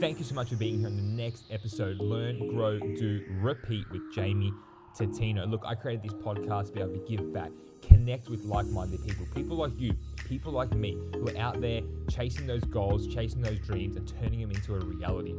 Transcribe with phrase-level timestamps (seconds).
[0.00, 3.84] thank you so much for being here on the next episode Learn, Grow, Do, Repeat
[3.90, 4.52] with Jamie
[4.98, 5.48] Tatino.
[5.48, 7.50] Look, I created this podcast to be able to give back,
[7.82, 9.94] connect with like minded people, people like you,
[10.28, 14.40] people like me, who are out there chasing those goals, chasing those dreams, and turning
[14.40, 15.34] them into a reality.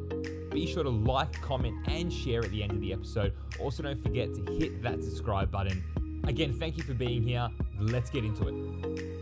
[0.52, 3.34] Be sure to like, comment, and share at the end of the episode.
[3.60, 5.84] Also, don't forget to hit that subscribe button.
[6.26, 7.50] Again, thank you for being here.
[7.80, 9.15] Let's get into it.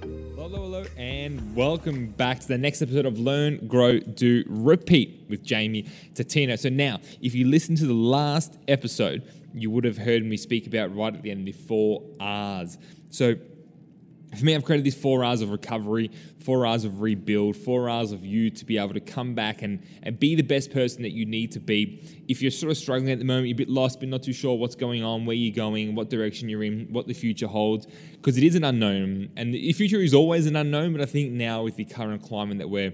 [0.43, 5.41] Hello, hello, and welcome back to the next episode of Learn, Grow, Do, Repeat with
[5.41, 5.83] Jamie
[6.15, 6.59] Tatino.
[6.59, 10.67] So, now, if you listen to the last episode, you would have heard me speak
[10.67, 12.77] about right at the end the four R's.
[13.09, 13.35] So,
[14.37, 18.11] for me, I've created these four R's of recovery, four R's of rebuild, four R's
[18.11, 21.11] of you to be able to come back and, and be the best person that
[21.11, 22.23] you need to be.
[22.27, 24.33] If you're sort of struggling at the moment, you're a bit lost, but not too
[24.33, 27.87] sure what's going on, where you're going, what direction you're in, what the future holds,
[28.13, 29.29] because it is an unknown.
[29.35, 32.57] And the future is always an unknown, but I think now with the current climate
[32.59, 32.93] that we're,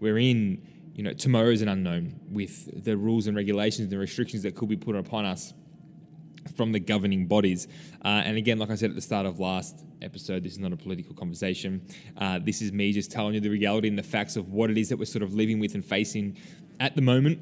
[0.00, 3.98] we're in, you know, tomorrow is an unknown with the rules and regulations and the
[3.98, 5.52] restrictions that could be put upon us
[6.54, 7.68] from the governing bodies.
[8.04, 10.72] Uh, and again, like I said at the start of last episode, this is not
[10.72, 11.82] a political conversation.
[12.16, 14.78] Uh, this is me just telling you the reality and the facts of what it
[14.78, 16.36] is that we're sort of living with and facing
[16.80, 17.38] at the moment.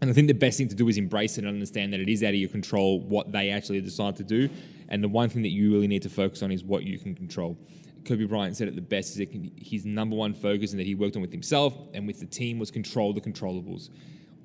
[0.00, 2.08] And I think the best thing to do is embrace it and understand that it
[2.08, 4.48] is out of your control what they actually decide to do.
[4.88, 7.14] And the one thing that you really need to focus on is what you can
[7.14, 7.56] control.
[8.04, 11.16] Kobe Bryant said it the best is his number one focus and that he worked
[11.16, 13.90] on with himself and with the team was control the controllables.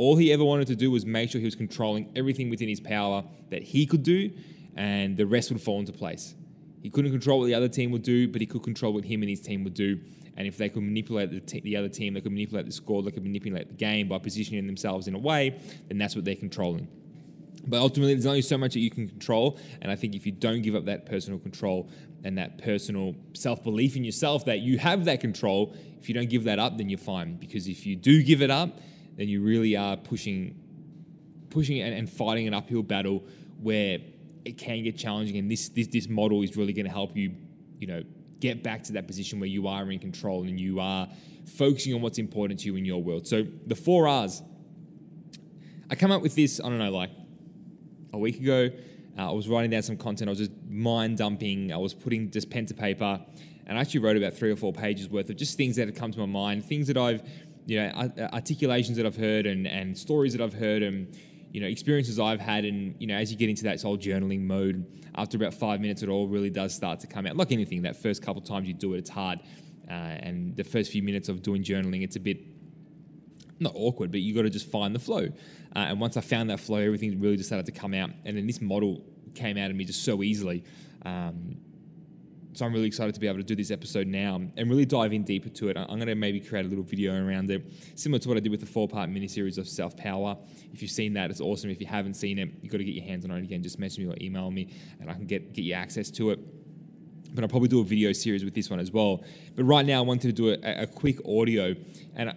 [0.01, 2.79] All he ever wanted to do was make sure he was controlling everything within his
[2.79, 4.31] power that he could do,
[4.75, 6.33] and the rest would fall into place.
[6.81, 9.21] He couldn't control what the other team would do, but he could control what him
[9.21, 9.99] and his team would do.
[10.37, 13.03] And if they could manipulate the, t- the other team, they could manipulate the score,
[13.03, 16.35] they could manipulate the game by positioning themselves in a way, then that's what they're
[16.35, 16.87] controlling.
[17.67, 19.59] But ultimately, there's only so much that you can control.
[19.83, 21.91] And I think if you don't give up that personal control
[22.23, 26.29] and that personal self belief in yourself that you have that control, if you don't
[26.31, 27.35] give that up, then you're fine.
[27.35, 28.79] Because if you do give it up,
[29.15, 30.55] then you really are pushing,
[31.49, 33.23] pushing and, and fighting an uphill battle
[33.61, 33.99] where
[34.45, 35.37] it can get challenging.
[35.37, 37.35] And this this this model is really going to help you,
[37.79, 38.03] you know,
[38.39, 41.07] get back to that position where you are in control and you are
[41.57, 43.27] focusing on what's important to you in your world.
[43.27, 44.41] So the four R's.
[45.89, 46.61] I come up with this.
[46.63, 47.11] I don't know, like
[48.13, 48.69] a week ago.
[49.17, 50.29] Uh, I was writing down some content.
[50.29, 51.73] I was just mind dumping.
[51.73, 53.19] I was putting just pen to paper,
[53.67, 55.95] and I actually wrote about three or four pages worth of just things that had
[55.95, 57.21] come to my mind, things that I've
[57.65, 61.15] you know, articulations that I've heard and, and stories that I've heard and,
[61.51, 62.65] you know, experiences I've had.
[62.65, 64.85] And, you know, as you get into that whole journaling mode,
[65.15, 67.35] after about five minutes, it all really does start to come out.
[67.35, 69.39] Like anything, that first couple times you do it, it's hard.
[69.89, 72.39] Uh, and the first few minutes of doing journaling, it's a bit
[73.59, 75.27] not awkward, but you got to just find the flow.
[75.75, 78.09] Uh, and once I found that flow, everything really just started to come out.
[78.25, 79.03] And then this model
[79.35, 80.63] came out of me just so easily.
[81.05, 81.57] Um,
[82.53, 85.13] so I'm really excited to be able to do this episode now and really dive
[85.13, 85.77] in deeper to it.
[85.77, 87.63] I'm going to maybe create a little video around it,
[87.95, 90.37] similar to what I did with the four-part mini-series of Self Power.
[90.73, 91.69] If you've seen that, it's awesome.
[91.69, 93.63] If you haven't seen it, you've got to get your hands on it again.
[93.63, 96.39] Just message me or email me, and I can get get you access to it.
[97.33, 99.23] But I'll probably do a video series with this one as well.
[99.55, 101.75] But right now, I wanted to do a, a quick audio,
[102.15, 102.33] and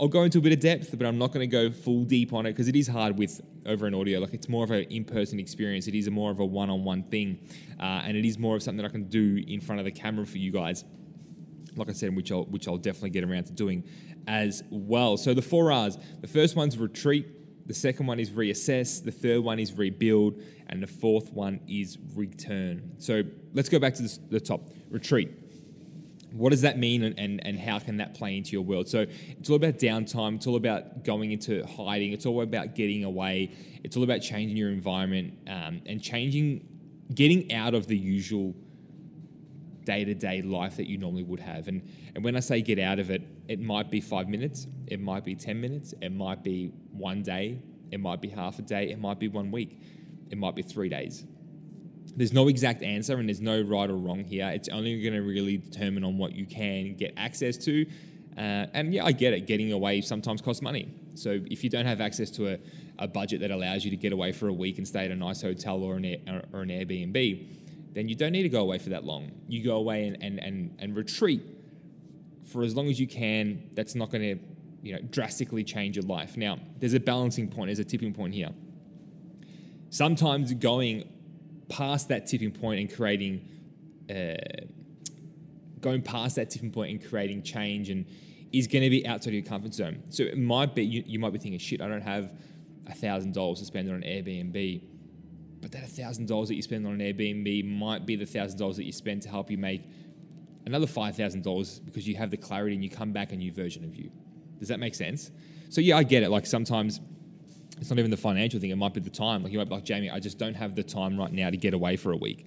[0.00, 2.32] I'll go into a bit of depth, but I'm not going to go full deep
[2.32, 4.18] on it because it is hard with over an audio.
[4.18, 5.86] Like it's more of an in-person experience.
[5.88, 7.38] It is a more of a one-on-one thing,
[7.78, 9.92] uh, and it is more of something that I can do in front of the
[9.92, 10.86] camera for you guys.
[11.76, 13.84] Like I said, which I'll which I'll definitely get around to doing
[14.26, 15.18] as well.
[15.18, 15.98] So the four R's.
[16.22, 17.26] The first one's retreat.
[17.66, 19.04] The second one is reassess.
[19.04, 22.92] The third one is rebuild, and the fourth one is return.
[22.96, 23.22] So
[23.52, 24.70] let's go back to the top.
[24.88, 25.30] Retreat
[26.32, 28.88] what does that mean and, and, and how can that play into your world?
[28.88, 30.36] So it's all about downtime.
[30.36, 32.12] It's all about going into hiding.
[32.12, 33.52] It's all about getting away.
[33.82, 36.66] It's all about changing your environment um, and changing,
[37.14, 38.54] getting out of the usual
[39.84, 41.68] day to day life that you normally would have.
[41.68, 41.82] And,
[42.14, 45.24] and when I say get out of it, it might be five minutes, it might
[45.24, 47.60] be 10 minutes, it might be one day,
[47.90, 49.80] it might be half a day, it might be one week,
[50.30, 51.24] it might be three days
[52.16, 54.48] there's no exact answer and there's no right or wrong here.
[54.48, 57.86] It's only going to really determine on what you can get access to.
[58.36, 59.46] Uh, and yeah, I get it.
[59.46, 60.88] Getting away sometimes costs money.
[61.14, 62.58] So if you don't have access to a,
[62.98, 65.16] a budget that allows you to get away for a week and stay at a
[65.16, 67.46] nice hotel or an, Air, or an Airbnb,
[67.92, 69.32] then you don't need to go away for that long.
[69.48, 71.42] You go away and, and, and, and retreat
[72.44, 73.70] for as long as you can.
[73.74, 74.44] That's not going to
[74.82, 76.36] you know, drastically change your life.
[76.36, 78.50] Now, there's a balancing point, there's a tipping point here.
[79.90, 81.08] Sometimes going
[81.70, 83.48] past that tipping point and creating,
[84.10, 84.66] uh,
[85.80, 88.04] going past that tipping point and creating change and
[88.52, 90.02] is going to be outside of your comfort zone.
[90.10, 92.30] So it might be, you, you might be thinking, shit, I don't have
[92.86, 94.82] a thousand dollars to spend on an Airbnb.
[95.60, 98.58] But that a thousand dollars that you spend on an Airbnb might be the thousand
[98.58, 99.82] dollars that you spend to help you make
[100.66, 103.52] another five thousand dollars because you have the clarity and you come back a new
[103.52, 104.10] version of you.
[104.58, 105.30] Does that make sense?
[105.68, 106.30] So yeah, I get it.
[106.30, 107.00] Like sometimes
[107.80, 108.70] it's not even the financial thing.
[108.70, 109.42] It might be the time.
[109.42, 111.56] Like you might be like, Jamie, I just don't have the time right now to
[111.56, 112.46] get away for a week.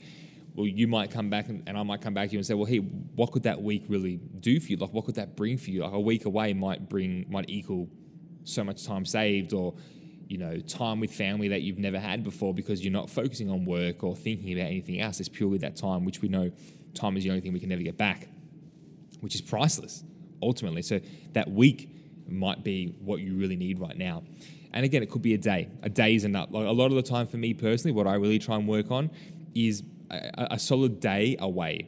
[0.56, 2.54] Well, you might come back and, and I might come back to you and say,
[2.54, 4.78] well, hey, what could that week really do for you?
[4.78, 5.82] Like, what could that bring for you?
[5.82, 7.90] Like a week away might bring, might equal
[8.44, 9.74] so much time saved or,
[10.28, 13.66] you know, time with family that you've never had before because you're not focusing on
[13.66, 15.20] work or thinking about anything else.
[15.20, 16.52] It's purely that time, which we know
[16.94, 18.28] time is the only thing we can never get back,
[19.22, 20.04] which is priceless
[20.44, 20.84] ultimately.
[20.84, 21.00] So
[21.32, 21.90] that week
[22.28, 24.24] might be what you really need right now.
[24.74, 25.70] And again, it could be a day.
[25.84, 26.50] A day is enough.
[26.52, 28.92] Like a lot of the time for me personally, what I really try and work
[28.92, 29.12] on
[29.54, 31.88] is a, a solid day away.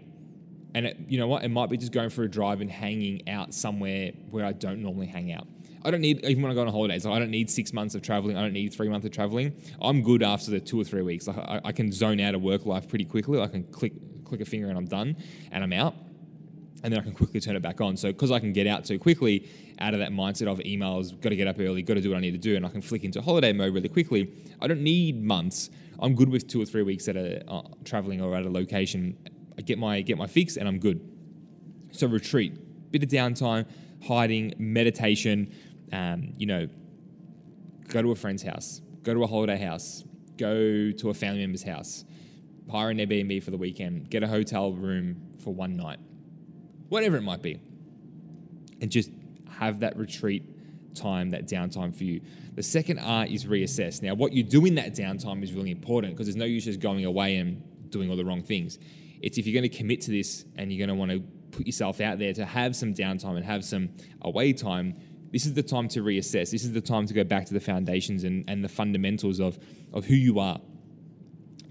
[0.75, 1.43] And it, you know what?
[1.43, 4.81] It might be just going for a drive and hanging out somewhere where I don't
[4.81, 5.47] normally hang out.
[5.83, 7.05] I don't need even when I go on holidays.
[7.05, 8.37] I don't need six months of traveling.
[8.37, 9.53] I don't need three months of traveling.
[9.79, 11.27] I'm good after the two or three weeks.
[11.27, 13.39] Like I, I can zone out of work life pretty quickly.
[13.39, 13.93] I can click
[14.25, 15.15] click a finger and I'm done
[15.51, 15.93] and I'm out
[16.85, 17.97] and then I can quickly turn it back on.
[17.97, 19.49] So because I can get out so quickly
[19.79, 22.17] out of that mindset of emails, got to get up early, got to do what
[22.17, 24.31] I need to do, and I can flick into holiday mode really quickly.
[24.61, 25.71] I don't need months.
[25.97, 29.17] I'm good with two or three weeks at a uh, traveling or at a location.
[29.57, 31.01] I get my get my fix and I'm good.
[31.89, 33.65] So retreat, bit of downtime,
[34.05, 35.51] hiding, meditation.
[35.91, 36.67] Um, you know,
[37.88, 40.03] go to a friend's house, go to a holiday house,
[40.38, 42.05] go to a family member's house,
[42.69, 45.97] hire an Airbnb for the weekend, get a hotel room for one night
[46.89, 47.59] whatever it might be.
[48.81, 49.09] And just
[49.49, 50.43] have that retreat
[50.95, 52.21] time, that downtime for you.
[52.55, 54.01] The second R is reassess.
[54.01, 56.79] Now, what you do in that downtime is really important because there's no use just
[56.79, 58.79] going away and doing all the wrong things.
[59.21, 61.19] It's if you're going to commit to this and you're going to want to
[61.55, 63.89] put yourself out there to have some downtime and have some
[64.21, 64.95] away time,
[65.31, 66.51] this is the time to reassess.
[66.51, 69.59] This is the time to go back to the foundations and, and the fundamentals of,
[69.93, 70.59] of who you are.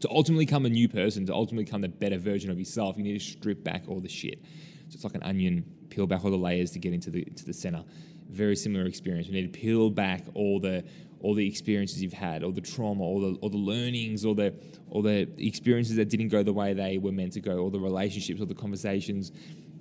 [0.01, 3.05] To ultimately become a new person, to ultimately become the better version of yourself, you
[3.05, 4.43] need to strip back all the shit.
[4.89, 7.45] So it's like an onion, peel back all the layers to get into the to
[7.45, 7.85] the center.
[8.31, 9.29] Very similar experience.
[9.29, 10.85] We need to peel back all the
[11.21, 14.55] all the experiences you've had, all the trauma, all the all the learnings, all the
[14.91, 17.81] all the experiences that didn't go the way they were meant to go, all the
[17.81, 19.33] relationships, all the conversations,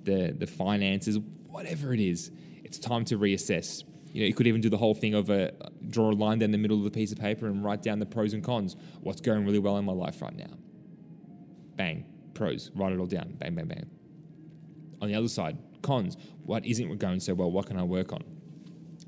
[0.04, 1.18] the the finances,
[1.48, 2.30] whatever it is.
[2.64, 3.84] It's time to reassess.
[4.12, 5.52] You know, you could even do the whole thing of a
[5.88, 8.06] draw a line down the middle of the piece of paper and write down the
[8.06, 8.76] pros and cons.
[9.00, 10.56] What's going really well in my life right now?
[11.76, 12.70] Bang, pros.
[12.74, 13.34] Write it all down.
[13.38, 13.90] Bang, bang, bang
[15.04, 16.16] on the other side, cons.
[16.44, 17.50] What isn't going so well?
[17.50, 18.24] What can I work on?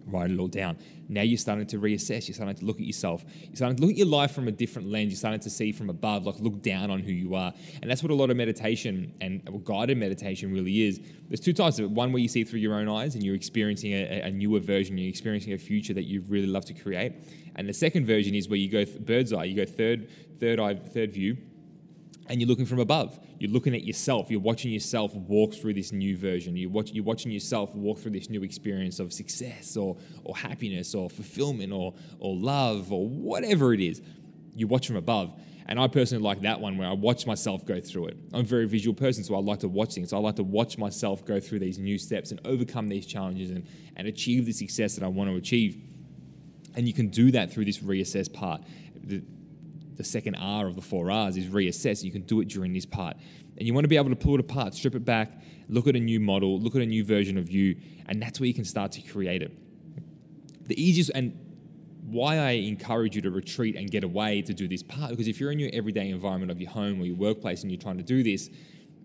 [0.06, 0.78] Write it all down.
[1.08, 2.28] Now you're starting to reassess.
[2.28, 3.24] You're starting to look at yourself.
[3.42, 5.10] You're starting to look at your life from a different lens.
[5.10, 7.52] You're starting to see from above, like look down on who you are.
[7.82, 11.00] And that's what a lot of meditation and guided meditation really is.
[11.28, 11.90] There's two types of it.
[11.90, 14.96] One where you see through your own eyes and you're experiencing a, a newer version.
[14.96, 17.14] You're experiencing a future that you really love to create.
[17.56, 19.44] And the second version is where you go th- bird's eye.
[19.44, 20.08] You go third,
[20.38, 21.36] third eye, third view
[22.28, 23.18] and you're looking from above.
[23.38, 24.30] You're looking at yourself.
[24.30, 26.56] You're watching yourself walk through this new version.
[26.56, 30.94] You're, watch, you're watching yourself walk through this new experience of success or, or happiness
[30.94, 34.02] or fulfillment or, or love or whatever it is.
[34.54, 35.38] You watch from above.
[35.68, 38.16] And I personally like that one where I watch myself go through it.
[38.32, 40.10] I'm a very visual person, so I like to watch things.
[40.10, 43.50] So I like to watch myself go through these new steps and overcome these challenges
[43.50, 45.82] and, and achieve the success that I want to achieve.
[46.76, 48.62] And you can do that through this reassess part.
[49.02, 49.22] The,
[49.96, 52.02] the second R of the four R's is reassess.
[52.02, 53.16] You can do it during this part.
[53.58, 55.32] And you want to be able to pull it apart, strip it back,
[55.68, 57.76] look at a new model, look at a new version of you,
[58.06, 59.56] and that's where you can start to create it.
[60.68, 61.38] The easiest and
[62.06, 65.40] why I encourage you to retreat and get away to do this part, because if
[65.40, 68.04] you're in your everyday environment of your home or your workplace and you're trying to
[68.04, 68.48] do this,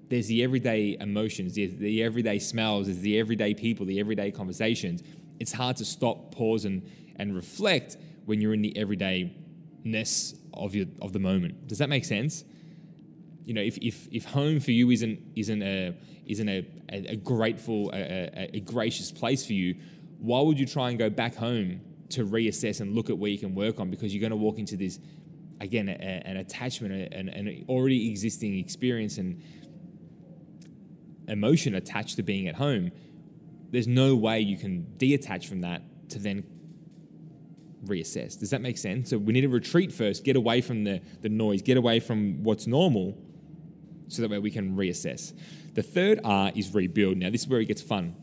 [0.10, 5.02] there's the everyday emotions, there's the everyday smells, there's the everyday people, the everyday conversations.
[5.40, 8.78] It's hard to stop, pause, and, and reflect when you're in the
[9.86, 11.68] everydayness of your of the moment.
[11.68, 12.44] Does that make sense?
[13.44, 15.96] You know, if, if, if home for you isn't isn't a
[16.26, 19.76] isn't a, a, a grateful a, a, gracious place for you,
[20.20, 23.40] why would you try and go back home to reassess and look at where you
[23.40, 23.90] can work on?
[23.90, 25.00] Because you're going to walk into this
[25.60, 29.42] again an attachment, an, an already existing experience and
[31.28, 32.92] emotion attached to being at home.
[33.72, 36.44] There's no way you can detach from that to then
[37.86, 38.40] reassess.
[38.40, 39.10] Does that make sense?
[39.10, 42.44] So we need to retreat first, get away from the, the noise, get away from
[42.44, 43.18] what's normal,
[44.08, 45.34] so that way we can reassess.
[45.74, 47.18] The third R is rebuild.
[47.18, 48.16] Now, this is where it gets fun.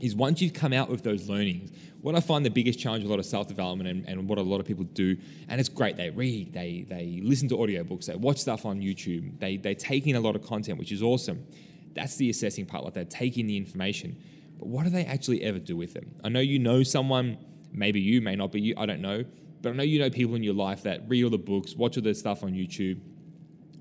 [0.00, 3.10] Is once you've come out with those learnings, what I find the biggest challenge with
[3.10, 5.16] a lot of self development and, and, what a lot of people do,
[5.48, 9.38] and it's great, they read, they, they listen to audiobooks, they watch stuff on YouTube,
[9.40, 11.46] they, they take in a lot of content, which is awesome.
[11.94, 14.16] That's the assessing part, like they're taking the information.
[14.58, 16.06] But what do they actually ever do with it?
[16.22, 17.38] I know you know someone
[17.74, 19.24] Maybe you, may not be you, I don't know.
[19.60, 21.96] But I know you know people in your life that read all the books, watch
[21.96, 23.00] all the stuff on YouTube,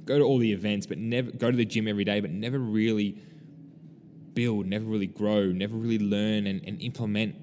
[0.06, 2.58] go to all the events, but never go to the gym every day, but never
[2.58, 3.18] really
[4.34, 7.36] build, never really grow, never really learn and, and implement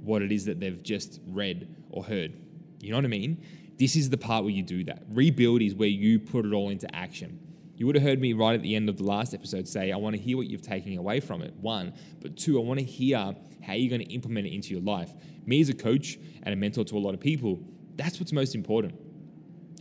[0.00, 2.32] what it is that they've just read or heard.
[2.80, 3.42] You know what I mean?
[3.78, 5.02] This is the part where you do that.
[5.10, 7.40] Rebuild is where you put it all into action.
[7.76, 9.96] You would have heard me right at the end of the last episode say, I
[9.96, 11.54] want to hear what you've taken away from it.
[11.60, 14.80] One, but two, I want to hear how you're going to implement it into your
[14.80, 15.10] life.
[15.44, 17.60] Me as a coach and a mentor to a lot of people,
[17.96, 18.94] that's what's most important.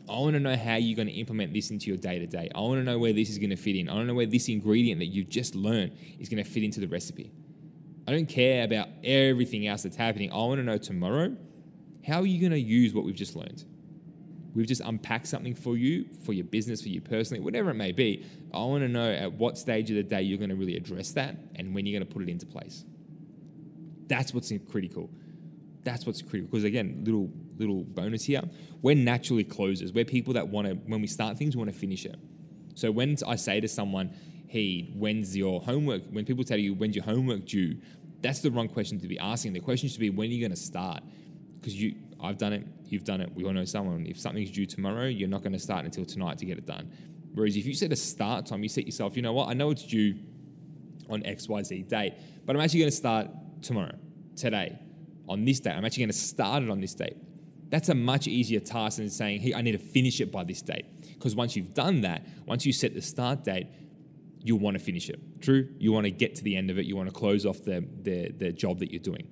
[0.09, 2.49] I want to know how you're going to implement this into your day to day.
[2.53, 3.89] I want to know where this is going to fit in.
[3.89, 6.63] I want to know where this ingredient that you've just learned is going to fit
[6.63, 7.31] into the recipe.
[8.07, 10.31] I don't care about everything else that's happening.
[10.31, 11.35] I want to know tomorrow
[12.05, 13.63] how are you going to use what we've just learned?
[14.55, 17.91] We've just unpacked something for you, for your business, for you personally, whatever it may
[17.91, 18.25] be.
[18.53, 21.11] I want to know at what stage of the day you're going to really address
[21.11, 22.85] that and when you're going to put it into place.
[24.07, 25.09] That's what's critical.
[25.83, 26.49] That's what's critical.
[26.51, 28.41] Because again, little little bonus here,
[28.81, 29.93] we're naturally closers.
[29.93, 32.17] We're people that want to, when we start things, we want to finish it.
[32.75, 34.13] So when I say to someone,
[34.47, 36.03] hey, when's your homework?
[36.11, 37.77] When people tell you, when's your homework due?
[38.21, 39.53] That's the wrong question to be asking.
[39.53, 41.03] The question should be, when are you going to start?
[41.59, 43.33] Because you, I've done it, you've done it.
[43.33, 44.05] We all know someone.
[44.05, 46.91] If something's due tomorrow, you're not going to start until tonight to get it done.
[47.33, 49.49] Whereas if you set a start time, you set yourself, you know what?
[49.49, 50.15] I know it's due
[51.09, 52.13] on XYZ date,
[52.45, 53.27] but I'm actually going to start
[53.61, 53.95] tomorrow,
[54.35, 54.79] today,
[55.27, 55.73] on this date.
[55.73, 57.17] I'm actually going to start it on this date.
[57.69, 60.61] That's a much easier task than saying, hey, I need to finish it by this
[60.61, 60.85] date.
[61.13, 63.67] Because once you've done that, once you set the start date,
[64.43, 65.19] you'll want to finish it.
[65.41, 65.67] True?
[65.77, 66.85] You want to get to the end of it.
[66.85, 69.27] You want to close off the, the, the job that you're doing.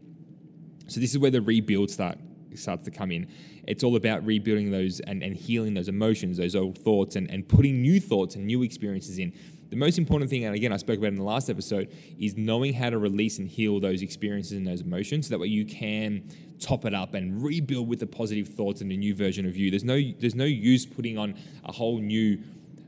[0.88, 2.18] So this is where the rebuild start
[2.58, 3.28] starts to come in.
[3.68, 7.48] It's all about rebuilding those and, and healing those emotions, those old thoughts, and, and
[7.48, 9.34] putting new thoughts and new experiences in.
[9.70, 12.74] The most important thing, and again, I spoke about in the last episode, is knowing
[12.74, 16.30] how to release and heal those experiences and those emotions so that way you can
[16.60, 19.72] top it up and rebuild with the positive thoughts and a new version of you.
[19.72, 22.40] There's no there's no use putting on a whole new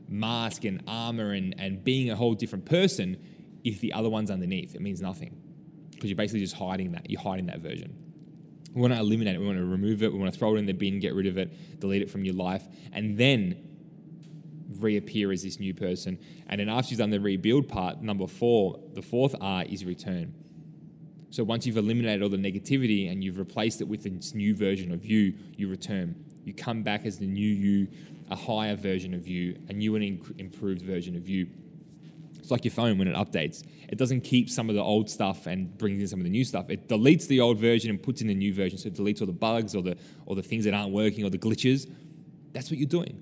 [0.08, 3.16] mask and armor and, and being a whole different person
[3.64, 4.74] if the other one's underneath.
[4.74, 5.36] It means nothing.
[5.90, 7.10] Because you're basically just hiding that.
[7.10, 8.05] You're hiding that version.
[8.76, 9.38] We want to eliminate it.
[9.38, 10.12] We want to remove it.
[10.12, 12.26] We want to throw it in the bin, get rid of it, delete it from
[12.26, 13.56] your life, and then
[14.78, 16.18] reappear as this new person.
[16.46, 20.34] And then after you've done the rebuild part, number four, the fourth R is return.
[21.30, 24.92] So once you've eliminated all the negativity and you've replaced it with this new version
[24.92, 26.14] of you, you return.
[26.44, 27.88] You come back as the new you,
[28.30, 31.48] a higher version of you, a new and improved version of you.
[32.46, 33.66] It's like your phone when it updates.
[33.88, 36.44] It doesn't keep some of the old stuff and brings in some of the new
[36.44, 36.70] stuff.
[36.70, 38.78] It deletes the old version and puts in the new version.
[38.78, 41.30] So it deletes all the bugs or the or the things that aren't working or
[41.30, 41.90] the glitches.
[42.52, 43.20] That's what you're doing.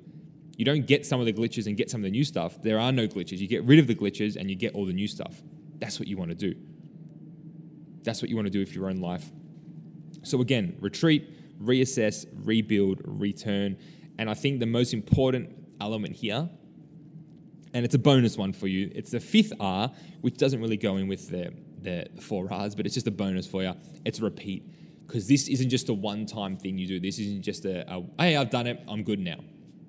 [0.58, 2.60] You don't get some of the glitches and get some of the new stuff.
[2.60, 3.38] There are no glitches.
[3.38, 5.40] You get rid of the glitches and you get all the new stuff.
[5.78, 6.54] That's what you want to do.
[8.02, 9.24] That's what you want to do with your own life.
[10.22, 13.78] So, again, retreat, reassess, rebuild, return.
[14.18, 15.48] And I think the most important
[15.80, 16.50] element here,
[17.74, 20.96] and it's a bonus one for you, it's the fifth R, which doesn't really go
[20.96, 21.52] in with the,
[21.82, 23.74] the four R's, but it's just a bonus for you.
[24.04, 24.70] It's a repeat.
[25.06, 27.00] Because this isn't just a one time thing you do.
[27.00, 29.40] This isn't just a, a, hey, I've done it, I'm good now.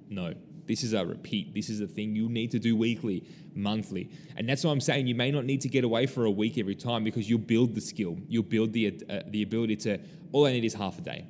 [0.09, 0.33] No,
[0.65, 1.53] this is a repeat.
[1.53, 3.23] This is a thing you need to do weekly,
[3.53, 4.09] monthly.
[4.35, 6.57] And that's why I'm saying you may not need to get away for a week
[6.57, 8.17] every time because you'll build the skill.
[8.27, 9.99] You'll build the, uh, the ability to,
[10.31, 11.27] all I need is half a day.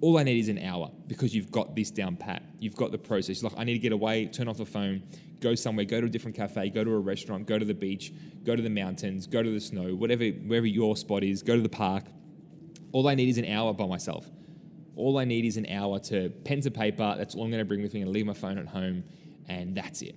[0.00, 2.42] All I need is an hour because you've got this down pat.
[2.60, 3.42] You've got the process.
[3.42, 5.02] Like, I need to get away, turn off the phone,
[5.40, 8.12] go somewhere, go to a different cafe, go to a restaurant, go to the beach,
[8.44, 11.62] go to the mountains, go to the snow, whatever, wherever your spot is, go to
[11.62, 12.04] the park.
[12.92, 14.30] All I need is an hour by myself
[14.98, 17.14] all I need is an hour to pen to paper.
[17.16, 18.02] That's all I'm going to bring with me.
[18.02, 19.04] and leave my phone at home,
[19.48, 20.16] and that's it.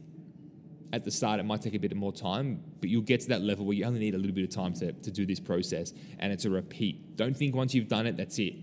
[0.92, 3.42] At the start, it might take a bit more time, but you'll get to that
[3.42, 5.94] level where you only need a little bit of time to, to do this process,
[6.20, 7.16] and it's a repeat.
[7.16, 8.56] Don't think once you've done it, that's it.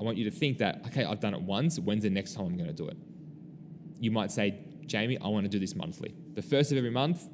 [0.00, 1.78] I want you to think that, okay, I've done it once.
[1.78, 2.96] When's the next time I'm going to do it?
[4.00, 6.14] You might say, Jamie, I want to do this monthly.
[6.34, 7.28] The first of every month,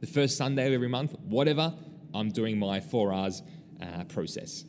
[0.00, 1.74] the first Sunday of every month, whatever,
[2.14, 3.42] I'm doing my four R's
[3.80, 4.64] uh, process.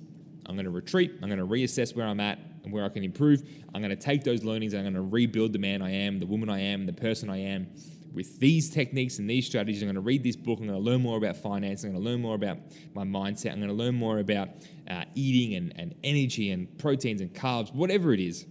[0.46, 1.14] I'm going to retreat.
[1.22, 3.42] I'm going to reassess where I'm at and where I can improve.
[3.74, 6.20] I'm going to take those learnings and I'm going to rebuild the man I am,
[6.20, 7.68] the woman I am, the person I am
[8.14, 9.82] with these techniques and these strategies.
[9.82, 10.60] I'm going to read this book.
[10.60, 11.84] I'm going to learn more about finance.
[11.84, 12.58] I'm going to learn more about
[12.94, 13.52] my mindset.
[13.52, 14.50] I'm going to learn more about
[14.90, 18.46] uh, eating and, and energy and proteins and carbs, whatever it is.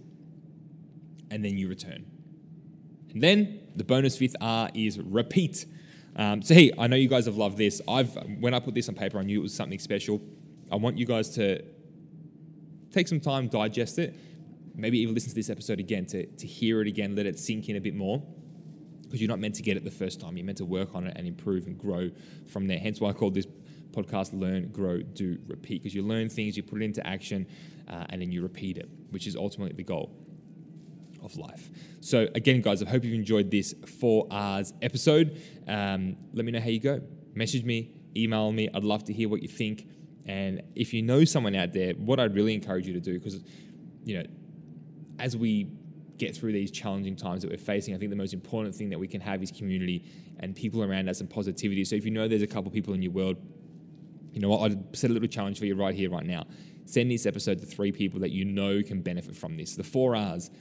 [1.31, 2.05] And then you return.
[3.11, 5.65] And then the bonus fifth R is repeat.
[6.15, 7.81] Um, so hey, I know you guys have loved this.
[7.87, 10.21] I've when I put this on paper, I knew it was something special.
[10.71, 11.63] I want you guys to
[12.91, 14.15] take some time, digest it,
[14.75, 17.69] maybe even listen to this episode again to, to hear it again, let it sink
[17.69, 18.23] in a bit more.
[19.09, 20.37] Because you're not meant to get it the first time.
[20.37, 22.11] You're meant to work on it and improve and grow
[22.47, 22.77] from there.
[22.77, 23.47] Hence why I called this
[23.91, 25.81] podcast Learn, Grow, Do, Repeat.
[25.81, 27.47] Because you learn things, you put it into action,
[27.89, 30.15] uh, and then you repeat it, which is ultimately the goal
[31.23, 31.71] of life.
[32.01, 35.41] So, again, guys, I hope you've enjoyed this 4 R's episode.
[35.67, 37.01] Um, let me know how you go.
[37.33, 38.69] Message me, email me.
[38.71, 39.87] I'd love to hear what you think
[40.29, 43.41] And if you know someone out there, what I'd really encourage you to do, because,
[44.05, 44.23] you know,
[45.17, 45.71] as we
[46.19, 48.99] get through these challenging times that we're facing, I think the most important thing that
[48.99, 50.03] we can have is community
[50.39, 51.83] and people around us and positivity.
[51.85, 53.37] So if you know there's a couple people in your world,
[54.33, 56.45] you know what, I'd set a little challenge for you right here, right now.
[56.85, 59.75] Send this episode to three people that you know can benefit from this.
[59.75, 60.51] The four R's.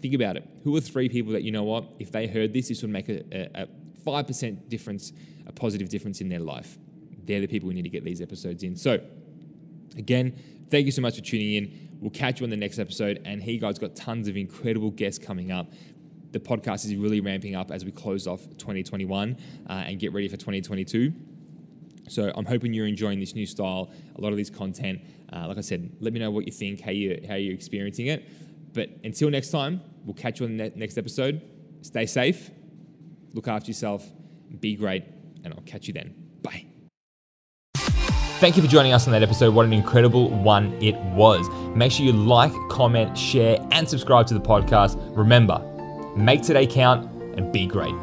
[0.00, 0.48] Think about it.
[0.64, 3.08] Who are three people that you know what, if they heard this, this would make
[3.10, 3.68] a, a, a
[4.06, 5.12] 5% difference,
[5.46, 6.78] a positive difference in their life?
[7.24, 8.76] They're the people we need to get these episodes in.
[8.76, 8.98] So,
[9.96, 10.34] again,
[10.70, 11.88] thank you so much for tuning in.
[12.00, 13.20] We'll catch you on the next episode.
[13.24, 15.72] And he guys got tons of incredible guests coming up.
[16.32, 19.36] The podcast is really ramping up as we close off 2021
[19.68, 21.12] uh, and get ready for 2022.
[22.08, 25.00] So I'm hoping you're enjoying this new style, a lot of this content.
[25.32, 28.06] Uh, like I said, let me know what you think, how you how you're experiencing
[28.06, 28.28] it.
[28.72, 31.42] But until next time, we'll catch you on the next episode.
[31.82, 32.50] Stay safe,
[33.32, 34.08] look after yourself,
[34.58, 35.04] be great,
[35.44, 36.19] and I'll catch you then.
[38.40, 39.54] Thank you for joining us on that episode.
[39.54, 41.46] What an incredible one it was.
[41.76, 44.98] Make sure you like, comment, share, and subscribe to the podcast.
[45.14, 45.60] Remember,
[46.16, 47.06] make today count
[47.36, 47.94] and be great.